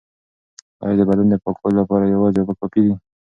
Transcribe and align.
ایا 0.83 0.95
د 0.99 1.01
بدن 1.09 1.27
د 1.29 1.35
پاکوالي 1.43 1.75
لپاره 1.81 2.03
یوازې 2.15 2.39
اوبه 2.39 2.53
کافی 2.59 2.81
دي؟ 2.85 2.93